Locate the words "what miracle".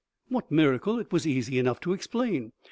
0.29-0.97